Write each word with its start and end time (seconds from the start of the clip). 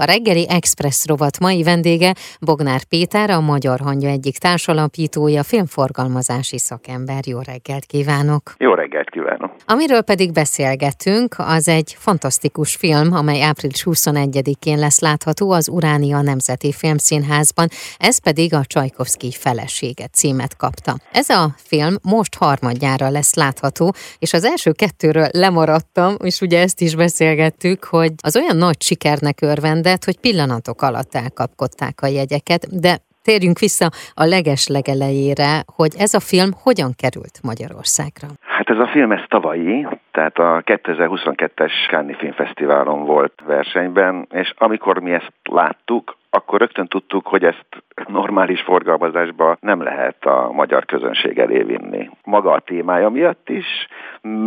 A 0.00 0.04
reggeli 0.04 0.46
Express 0.48 1.06
rovat 1.06 1.40
mai 1.40 1.62
vendége 1.62 2.14
Bognár 2.40 2.84
Péter, 2.84 3.30
a 3.30 3.40
Magyar 3.40 3.80
Hangya 3.80 4.08
egyik 4.08 4.38
társalapítója, 4.38 5.42
filmforgalmazási 5.42 6.58
szakember. 6.58 7.26
Jó 7.26 7.40
reggelt 7.40 7.84
kívánok! 7.84 8.54
Jó 8.58 8.74
reggelt 8.74 9.10
kívánok! 9.10 9.54
Amiről 9.66 10.02
pedig 10.02 10.32
beszélgetünk, 10.32 11.34
az 11.38 11.68
egy 11.68 11.96
fantasztikus 11.98 12.74
film, 12.74 13.12
amely 13.12 13.42
április 13.42 13.82
21-én 13.86 14.78
lesz 14.78 15.00
látható 15.00 15.50
az 15.50 15.68
Uránia 15.68 16.20
Nemzeti 16.20 16.72
Filmszínházban, 16.72 17.68
ez 17.98 18.18
pedig 18.18 18.54
a 18.54 18.64
Csajkovszki 18.64 19.30
felesége 19.30 20.06
címet 20.06 20.56
kapta. 20.56 20.96
Ez 21.12 21.28
a 21.28 21.54
film 21.56 21.94
most 22.02 22.34
harmadjára 22.34 23.10
lesz 23.10 23.34
látható, 23.34 23.94
és 24.18 24.32
az 24.32 24.44
első 24.44 24.72
kettőről 24.72 25.28
lemaradtam, 25.32 26.14
és 26.24 26.40
ugye 26.40 26.60
ezt 26.60 26.80
is 26.80 26.94
beszélgettük, 26.94 27.84
hogy 27.84 28.12
az 28.22 28.36
olyan 28.36 28.56
nagy 28.56 28.82
sikernek 28.82 29.40
örvend, 29.40 29.84
szenvedett, 29.86 30.04
hogy 30.04 30.20
pillanatok 30.20 30.82
alatt 30.82 31.14
elkapkodták 31.14 31.96
a 32.02 32.06
jegyeket, 32.06 32.62
de 32.80 32.92
térjünk 33.22 33.58
vissza 33.58 33.88
a 34.14 34.24
leges 34.24 34.66
legelejére, 34.66 35.52
hogy 35.76 35.92
ez 35.98 36.14
a 36.14 36.20
film 36.20 36.50
hogyan 36.64 36.92
került 37.02 37.36
Magyarországra. 37.42 38.28
Hát 38.56 38.68
ez 38.70 38.78
a 38.78 38.86
film 38.86 39.12
ez 39.12 39.24
tavalyi, 39.28 39.86
tehát 40.12 40.38
a 40.38 40.62
2022-es 40.64 41.72
Cannes 41.90 42.16
Filmfesztiválon 42.16 43.04
volt 43.04 43.34
versenyben, 43.46 44.26
és 44.30 44.52
amikor 44.56 44.98
mi 44.98 45.12
ezt 45.12 45.32
láttuk, 45.42 46.16
akkor 46.30 46.58
rögtön 46.58 46.86
tudtuk, 46.86 47.26
hogy 47.26 47.44
ezt 47.44 47.66
normális 48.06 48.60
forgalmazásba 48.60 49.56
nem 49.60 49.82
lehet 49.82 50.24
a 50.24 50.50
magyar 50.52 50.84
közönség 50.84 51.38
elé 51.38 51.62
vinni. 51.62 52.10
Maga 52.24 52.52
a 52.52 52.60
témája 52.60 53.08
miatt 53.08 53.48
is, 53.48 53.66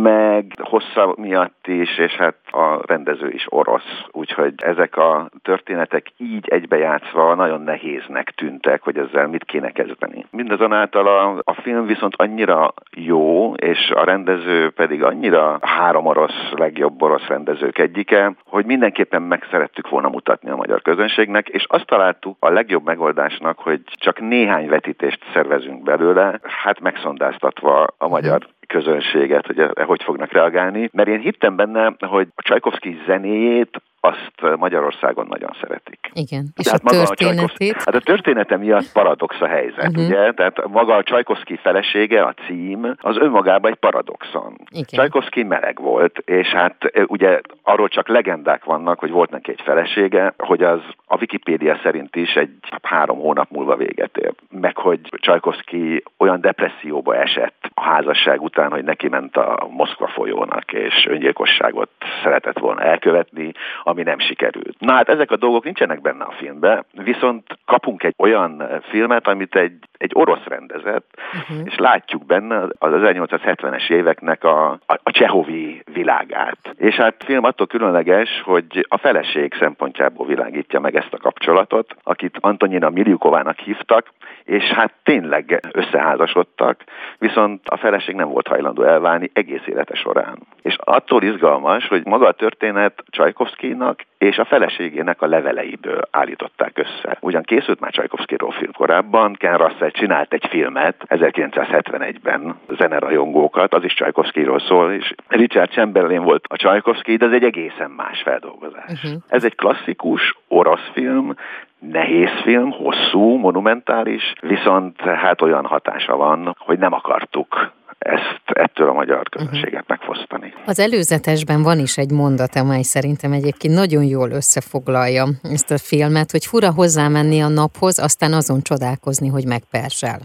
meg 0.02 0.52
hossza 0.62 1.14
miatt 1.16 1.66
is, 1.66 1.98
és 1.98 2.12
hát 2.12 2.36
a 2.50 2.80
rendező 2.86 3.30
is 3.30 3.46
orosz, 3.48 4.04
úgyhogy 4.10 4.54
ezek 4.56 4.96
a 4.96 5.30
történetek 5.42 6.06
így 6.16 6.48
egybejátszva 6.48 7.34
nagyon 7.34 7.60
nehéznek 7.60 8.30
tűntek, 8.30 8.82
hogy 8.82 8.98
ezzel 8.98 9.26
mit 9.26 9.44
kéne 9.44 9.70
kezdeni. 9.70 10.26
Mindazonáltal 10.30 11.06
a, 11.06 11.40
a 11.44 11.54
film 11.54 11.86
viszont 11.86 12.14
annyira 12.16 12.74
jó, 12.90 13.54
és 13.54 13.90
a 13.90 14.04
rendező 14.04 14.70
pedig 14.70 15.02
annyira 15.02 15.58
három 15.60 16.06
orosz, 16.06 16.50
legjobb 16.50 17.02
orosz 17.02 17.26
rendezők 17.26 17.78
egyike, 17.78 18.32
hogy 18.46 18.64
mindenképpen 18.64 19.22
meg 19.22 19.46
szerettük 19.50 19.88
volna 19.88 20.08
mutatni 20.08 20.50
a 20.50 20.56
magyar 20.56 20.82
közönségnek, 20.82 21.48
és 21.48 21.64
azt 21.68 21.86
találtuk 21.86 22.36
a 22.40 22.50
legjobb 22.50 22.84
megoldásnak, 22.84 23.58
hogy 23.58 23.80
csak 23.84 24.20
néhány 24.20 24.68
vetítést 24.68 25.24
szervezünk 25.32 25.82
belőle, 25.82 26.40
hát 26.42 26.80
megszondáztatva 26.80 27.86
a 27.98 28.08
magyar 28.08 28.46
közönséget, 28.70 29.46
hogy 29.46 29.60
hogy 29.86 30.02
fognak 30.02 30.32
reagálni, 30.32 30.90
mert 30.92 31.08
én 31.08 31.20
hittem 31.20 31.56
benne, 31.56 31.94
hogy 31.98 32.28
a 32.34 32.42
Csajkovszki 32.42 32.96
zenéjét 33.06 33.82
azt 34.00 34.56
Magyarországon 34.56 35.26
nagyon 35.28 35.50
szeretik. 35.60 36.10
Igen, 36.12 36.46
és 36.56 36.64
Tehát 36.64 36.84
a 36.84 36.90
történetét? 36.90 37.74
A 37.74 37.82
hát 37.84 37.94
a 37.94 38.00
története 38.00 38.56
miatt 38.56 38.92
paradox 38.92 39.40
a 39.40 39.46
helyzet, 39.46 39.88
uh-huh. 39.88 40.04
ugye? 40.04 40.32
Tehát 40.32 40.68
maga 40.68 40.94
a 40.94 41.02
Csajkovszki 41.02 41.56
felesége, 41.56 42.22
a 42.22 42.34
cím, 42.46 42.94
az 43.00 43.16
önmagában 43.16 43.70
egy 43.70 43.76
paradoxon. 43.76 44.56
Igen. 44.70 44.84
Csajkovszki 44.86 45.42
meleg 45.42 45.80
volt, 45.80 46.18
és 46.18 46.48
hát 46.48 46.92
ugye 47.06 47.40
arról 47.62 47.88
csak 47.88 48.08
legendák 48.08 48.64
vannak, 48.64 48.98
hogy 48.98 49.10
volt 49.10 49.30
neki 49.30 49.50
egy 49.50 49.60
felesége, 49.64 50.34
hogy 50.38 50.62
az 50.62 50.80
a 51.06 51.16
Wikipédia 51.16 51.78
szerint 51.82 52.16
is 52.16 52.34
egy 52.34 52.50
három 52.82 53.18
hónap 53.18 53.50
múlva 53.50 53.76
véget 53.76 54.16
ér. 54.16 54.32
Meg 54.50 54.76
hogy 54.76 55.00
Csajkovszki 55.10 56.02
olyan 56.18 56.40
depresszióba 56.40 57.16
esett 57.16 57.70
a 57.74 57.82
házasság 57.82 58.42
után, 58.42 58.70
hogy 58.70 58.84
neki 58.84 59.08
ment 59.08 59.36
a 59.36 59.68
Moszkva 59.70 60.06
folyónak, 60.06 60.72
és 60.72 61.06
öngyilkosságot 61.08 61.90
szeretett 62.22 62.58
volna 62.58 62.80
elkövetni, 62.80 63.52
ami 63.90 64.02
nem 64.02 64.18
sikerült. 64.18 64.76
Na 64.78 64.92
hát 64.92 65.08
ezek 65.08 65.30
a 65.30 65.36
dolgok 65.36 65.64
nincsenek 65.64 66.00
benne 66.00 66.24
a 66.24 66.34
filmben, 66.38 66.84
viszont 66.92 67.58
kapunk 67.64 68.02
egy 68.02 68.14
olyan 68.18 68.80
filmet, 68.82 69.26
amit 69.26 69.56
egy, 69.56 69.78
egy 69.98 70.10
orosz 70.14 70.44
rendezett, 70.44 71.18
uh-huh. 71.32 71.66
és 71.66 71.76
látjuk 71.76 72.26
benne 72.26 72.56
az 72.78 72.92
1870-es 72.92 73.90
éveknek 73.90 74.44
a, 74.44 74.70
a, 74.70 75.00
a 75.02 75.10
csehovi 75.10 75.82
világát. 75.92 76.74
És 76.76 76.94
hát 76.94 77.16
a 77.18 77.24
film 77.24 77.44
attól 77.44 77.66
különleges, 77.66 78.42
hogy 78.44 78.86
a 78.88 78.98
feleség 78.98 79.54
szempontjából 79.58 80.26
világítja 80.26 80.80
meg 80.80 80.96
ezt 80.96 81.12
a 81.12 81.18
kapcsolatot, 81.18 81.96
akit 82.02 82.36
Antonina 82.40 82.90
Milyukovának 82.90 83.58
hívtak, 83.58 84.12
és 84.44 84.64
hát 84.64 84.92
tényleg 85.02 85.60
összeházasodtak, 85.72 86.84
viszont 87.18 87.68
a 87.68 87.76
feleség 87.76 88.14
nem 88.14 88.28
volt 88.28 88.46
hajlandó 88.46 88.82
elválni 88.82 89.30
egész 89.32 89.66
élete 89.66 89.94
során. 89.94 90.38
És 90.62 90.76
attól 90.78 91.22
izgalmas, 91.22 91.88
hogy 91.88 92.06
maga 92.06 92.26
a 92.26 92.32
történet 92.32 93.04
Csajkovszkinak 93.10 94.00
és 94.18 94.38
a 94.38 94.44
feleségének 94.44 95.22
a 95.22 95.26
leveleiből 95.26 96.00
állították 96.10 96.78
össze. 96.78 97.18
Ugyan 97.20 97.42
készült 97.42 97.80
már 97.80 97.90
Csajkovszkiról 97.90 98.52
film 98.52 98.72
korábban, 98.72 99.34
Ken 99.34 99.56
Russell 99.56 99.90
csinált 99.90 100.32
egy 100.32 100.46
filmet 100.48 101.04
1971-ben, 101.08 102.58
zenerajongókat, 102.68 103.74
az 103.74 103.84
is 103.84 103.94
Csajkovszkiról 103.94 104.58
szól, 104.58 104.92
és 104.92 105.14
Richard 105.28 105.70
Chamberlain 105.70 106.22
volt 106.22 106.44
a 106.48 106.56
Csajkovszki, 106.56 107.16
de 107.16 107.26
ez 107.26 107.32
egy 107.32 107.44
egészen 107.44 107.90
más 107.90 108.22
feldolgozás. 108.22 108.92
Uh-huh. 108.92 109.22
Ez 109.28 109.44
egy 109.44 109.54
klasszikus 109.54 110.38
orosz 110.48 110.90
film, 110.92 111.34
nehéz 111.80 112.30
film, 112.42 112.70
hosszú, 112.70 113.36
monumentális, 113.36 114.32
viszont 114.40 115.00
hát 115.00 115.42
olyan 115.42 115.64
hatása 115.64 116.16
van, 116.16 116.56
hogy 116.58 116.78
nem 116.78 116.92
akartuk 116.92 117.72
ezt 117.98 118.40
ettől 118.44 118.88
a 118.88 118.92
magyar 118.92 119.18
mhm. 119.18 119.30
közönséget 119.30 119.84
megfosztani. 119.86 120.52
Az 120.66 120.78
előzetesben 120.80 121.62
van 121.62 121.78
is 121.78 121.96
egy 121.96 122.10
mondat, 122.10 122.56
amely 122.56 122.82
szerintem 122.82 123.32
egyébként 123.32 123.74
nagyon 123.74 124.04
jól 124.04 124.30
összefoglalja 124.30 125.24
ezt 125.42 125.70
a 125.70 125.78
filmet, 125.78 126.30
hogy 126.30 126.44
fura 126.46 126.72
hozzámenni 126.72 127.40
a 127.40 127.48
naphoz, 127.48 127.98
aztán 127.98 128.32
azon 128.32 128.60
csodálkozni, 128.62 129.28
hogy 129.28 129.46
megpersel. 129.46 130.18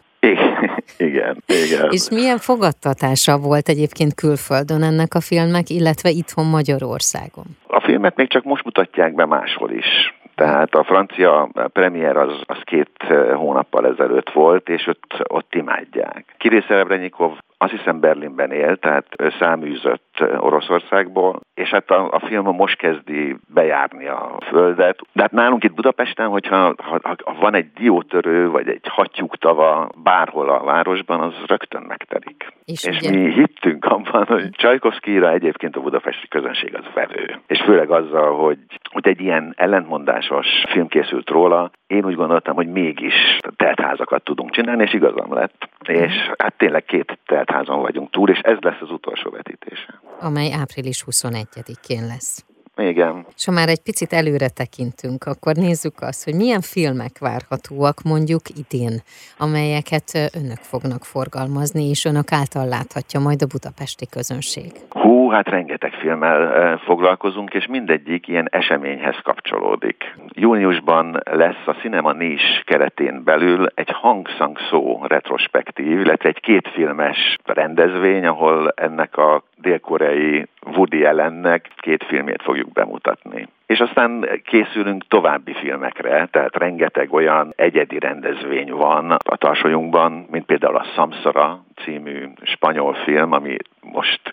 Igen, 0.97 1.43
igen. 1.65 1.87
És 1.89 2.09
milyen 2.09 2.37
fogadtatása 2.37 3.37
volt 3.37 3.67
egyébként 3.69 4.13
külföldön 4.13 4.83
ennek 4.83 5.13
a 5.13 5.21
filmnek, 5.21 5.69
illetve 5.69 6.09
itthon 6.09 6.45
Magyarországon? 6.45 7.45
A 7.67 7.81
filmet 7.81 8.15
még 8.15 8.29
csak 8.29 8.43
most 8.43 8.63
mutatják 8.63 9.15
be 9.15 9.25
máshol 9.25 9.71
is. 9.71 10.14
Tehát 10.35 10.75
a 10.75 10.83
francia 10.83 11.49
premier 11.73 12.17
az, 12.17 12.41
az 12.45 12.57
két 12.63 12.89
hónappal 13.33 13.87
ezelőtt 13.87 14.29
volt, 14.29 14.69
és 14.69 14.87
ott, 14.87 15.15
ott 15.27 15.55
imádják. 15.55 16.35
Kirill 16.37 16.63
Szerebrenyikov 16.67 17.31
azt 17.57 17.71
hiszem 17.71 17.99
Berlinben 17.99 18.51
él, 18.51 18.77
tehát 18.77 19.05
száműzött 19.39 20.23
Oroszországból, 20.37 21.39
és 21.53 21.69
hát 21.69 21.91
a, 21.91 22.11
a 22.11 22.19
film 22.19 22.45
most 22.45 22.77
kezdi 22.77 23.37
bejárni 23.53 24.07
a 24.07 24.37
földet. 24.47 24.99
De 25.13 25.21
hát 25.21 25.31
nálunk 25.31 25.63
itt 25.63 25.73
Budapesten, 25.73 26.27
hogyha 26.27 26.73
ha, 26.77 26.99
ha 27.03 27.35
van 27.39 27.55
egy 27.55 27.71
diótörő, 27.73 28.49
vagy 28.49 28.67
egy 28.67 28.87
hattyúktava 28.87 29.89
bárhol 30.03 30.49
a 30.49 30.63
városban, 30.63 31.19
az 31.19 31.33
rögtön 31.45 31.81
megtelik. 31.81 32.34
És, 32.65 32.83
és 32.83 33.09
mi 33.09 33.33
hittünk 33.33 33.85
abban, 33.85 34.25
hogy 34.25 34.49
Csajkovszkira 34.49 35.31
egyébként 35.31 35.75
a 35.75 35.81
budapesti 35.81 36.27
közönség 36.27 36.75
az 36.75 36.85
vevő. 36.93 37.39
És 37.47 37.61
főleg 37.61 37.91
azzal, 37.91 38.37
hogy, 38.37 38.57
hogy 38.91 39.07
egy 39.07 39.21
ilyen 39.21 39.53
ellentmondásos 39.57 40.47
film 40.67 40.87
készült 40.87 41.29
róla, 41.29 41.71
én 41.87 42.05
úgy 42.05 42.15
gondoltam, 42.15 42.55
hogy 42.55 42.67
mégis 42.67 43.13
teltházakat 43.55 44.23
tudunk 44.23 44.51
csinálni, 44.51 44.83
és 44.83 44.93
igazam 44.93 45.33
lett. 45.33 45.69
És 45.87 46.13
hát 46.37 46.57
tényleg 46.57 46.85
két 46.85 47.19
teltházon 47.25 47.81
vagyunk 47.81 48.09
túl, 48.11 48.29
és 48.29 48.39
ez 48.39 48.57
lesz 48.59 48.81
az 48.81 48.91
utolsó 48.91 49.29
vetítése. 49.29 50.01
Amely 50.19 50.53
április 50.53 51.03
21-én 51.11 52.05
lesz. 52.05 52.45
Igen. 52.77 53.25
És 53.35 53.45
ha 53.45 53.51
már 53.51 53.69
egy 53.69 53.81
picit 53.81 54.13
előre 54.13 54.49
tekintünk, 54.49 55.23
akkor 55.23 55.55
nézzük 55.55 56.01
azt, 56.01 56.23
hogy 56.23 56.35
milyen 56.35 56.61
filmek 56.61 57.17
várhatóak 57.19 58.01
mondjuk 58.01 58.41
idén, 58.57 59.01
amelyeket 59.37 60.31
önök 60.33 60.57
fognak 60.57 61.05
forgalmazni, 61.05 61.89
és 61.89 62.05
önök 62.05 62.31
által 62.31 62.67
láthatja 62.67 63.19
majd 63.19 63.41
a 63.41 63.45
budapesti 63.45 64.07
közönség. 64.07 64.71
Hú, 64.89 65.24
hát 65.35 65.49
rengeteg 65.49 65.93
filmmel 65.93 66.77
foglalkozunk, 66.77 67.53
és 67.53 67.67
mindegyik 67.67 68.27
ilyen 68.27 68.47
eseményhez 68.51 69.15
kapcsolódik. 69.23 70.15
Júniusban 70.33 71.21
lesz 71.31 71.65
a 71.65 71.71
Cinema 71.71 72.11
Nis 72.11 72.61
keretén 72.65 73.23
belül 73.23 73.67
egy 73.75 73.89
hangszang 73.91 74.57
szó 74.69 75.01
retrospektív, 75.07 75.99
illetve 75.99 76.29
egy 76.29 76.39
kétfilmes 76.39 77.37
rendezvény, 77.45 78.25
ahol 78.25 78.73
ennek 78.75 79.17
a 79.17 79.43
dél-koreai 79.55 80.47
Woody 80.75 81.05
Allennek 81.05 81.69
két 81.75 82.03
filmét 82.03 82.41
fogjuk 82.41 82.71
bemutatni. 82.71 83.47
És 83.65 83.79
aztán 83.79 84.29
készülünk 84.43 85.07
további 85.07 85.53
filmekre, 85.53 86.27
tehát 86.31 86.55
rengeteg 86.55 87.13
olyan 87.13 87.53
egyedi 87.55 87.99
rendezvény 87.99 88.71
van 88.71 89.11
a 89.11 89.37
tarsolyunkban, 89.37 90.25
mint 90.31 90.45
például 90.45 90.75
a 90.75 90.85
Samsara 90.95 91.63
című 91.83 92.27
spanyol 92.41 92.93
film, 92.93 93.31
ami 93.31 93.55
most 93.81 94.24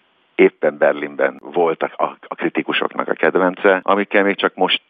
éppen 0.42 0.78
Berlinben 0.78 1.36
volt 1.40 1.82
a, 1.82 2.16
a 2.28 2.34
kritikusoknak 2.34 3.08
a 3.08 3.12
kedvence, 3.12 3.80
amikkel 3.82 4.22
még 4.22 4.36
csak 4.36 4.54
most 4.54 4.82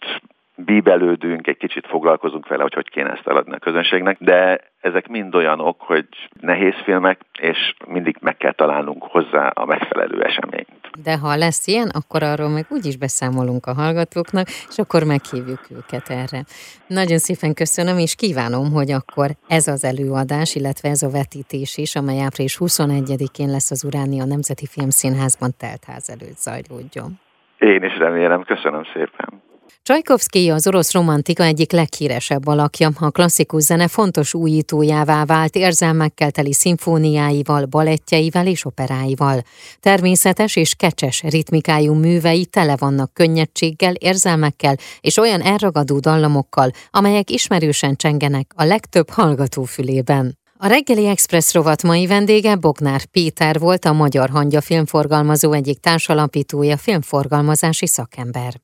bíbelődünk, 0.54 1.46
egy 1.46 1.56
kicsit 1.56 1.86
foglalkozunk 1.86 2.48
vele, 2.48 2.62
hogy 2.62 2.74
hogy 2.74 2.90
kéne 2.90 3.10
ezt 3.10 3.26
eladni 3.26 3.54
a 3.54 3.58
közönségnek, 3.58 4.16
de 4.20 4.60
ezek 4.80 5.08
mind 5.08 5.34
olyanok, 5.34 5.80
hogy 5.80 6.06
nehéz 6.40 6.74
filmek, 6.84 7.20
és 7.38 7.74
mindig 7.86 8.16
meg 8.20 8.36
kell 8.36 8.52
találnunk 8.52 9.02
hozzá 9.02 9.46
a 9.48 9.64
megfelelő 9.64 10.22
eseményt. 10.22 10.81
De 11.02 11.18
ha 11.18 11.36
lesz 11.36 11.66
ilyen, 11.66 11.88
akkor 11.88 12.22
arról 12.22 12.48
meg 12.48 12.66
úgyis 12.68 12.96
beszámolunk 12.96 13.66
a 13.66 13.72
hallgatóknak, 13.72 14.48
és 14.48 14.78
akkor 14.78 15.04
meghívjuk 15.04 15.60
őket 15.70 16.08
erre. 16.08 16.44
Nagyon 16.86 17.18
szépen 17.18 17.54
köszönöm, 17.54 17.98
és 17.98 18.14
kívánom, 18.14 18.72
hogy 18.72 18.90
akkor 18.90 19.30
ez 19.48 19.66
az 19.66 19.84
előadás, 19.84 20.54
illetve 20.54 20.88
ez 20.88 21.02
a 21.02 21.10
vetítés 21.10 21.76
is, 21.76 21.96
amely 21.96 22.20
április 22.20 22.56
21-én 22.60 23.50
lesz 23.50 23.70
az 23.70 23.84
Uránia 23.84 24.24
Nemzeti 24.24 24.66
Filmszínházban 24.66 25.50
teltház 25.58 26.10
előtt 26.10 26.38
zajlódjon. 26.38 27.20
Én 27.58 27.82
is 27.82 27.98
remélem, 27.98 28.42
köszönöm 28.42 28.84
szépen. 28.92 29.42
Csajkovszki 29.84 30.50
az 30.50 30.66
orosz 30.66 30.92
romantika 30.92 31.44
egyik 31.44 31.72
leghíresebb 31.72 32.46
alakja. 32.46 32.90
A 32.98 33.10
klasszikus 33.10 33.62
zene 33.62 33.88
fontos 33.88 34.34
újítójává 34.34 35.24
vált 35.24 35.56
érzelmekkel 35.56 36.30
teli 36.30 36.52
szimfóniáival, 36.52 37.66
balettjeivel 37.66 38.46
és 38.46 38.64
operáival. 38.64 39.42
Természetes 39.80 40.56
és 40.56 40.74
kecses 40.74 41.22
ritmikájú 41.22 41.94
művei 41.94 42.46
tele 42.46 42.76
vannak 42.76 43.14
könnyedséggel, 43.14 43.94
érzelmekkel 43.94 44.76
és 45.00 45.16
olyan 45.16 45.40
elragadó 45.40 45.98
dallamokkal, 45.98 46.70
amelyek 46.90 47.30
ismerősen 47.30 47.96
csengenek 47.96 48.52
a 48.56 48.64
legtöbb 48.64 49.10
hallgató 49.10 49.64
fülében. 49.64 50.38
A 50.56 50.66
reggeli 50.66 51.06
Express 51.06 51.52
rovat 51.52 51.82
mai 51.82 52.06
vendége 52.06 52.56
Bognár 52.56 53.04
Péter 53.04 53.58
volt, 53.58 53.84
a 53.84 53.92
Magyar 53.92 54.30
Hangya 54.30 54.60
filmforgalmazó 54.60 55.52
egyik 55.52 55.80
társalapítója, 55.80 56.76
filmforgalmazási 56.76 57.86
szakember. 57.86 58.60